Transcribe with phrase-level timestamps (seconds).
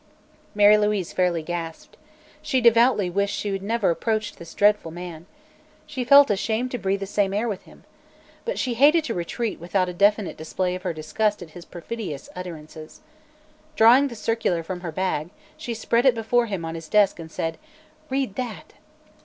[0.55, 1.95] Mary Louise fairly gasped.
[2.41, 5.27] She devoutly wished she had never approached this dreadful man.
[5.85, 7.83] She felt ashamed to breathe the same air with him.
[8.43, 12.29] But she hated to retreat without a definite display of her disgust at his perfidious
[12.35, 13.01] utterances.
[13.75, 17.31] Drawing the circular from her bag she spread it before him on his desk and
[17.31, 17.59] said:
[18.09, 18.73] "Read that!"